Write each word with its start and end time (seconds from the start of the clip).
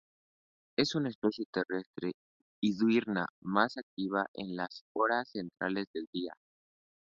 Es 0.79 0.95
una 0.95 1.09
especie 1.09 1.45
terrestre 1.51 2.13
y 2.59 2.75
diurna, 2.75 3.27
más 3.39 3.77
activa 3.77 4.25
en 4.33 4.55
las 4.55 4.81
horas 4.95 5.29
centrales 5.29 5.85
del 5.93 6.07
día. 6.11 6.33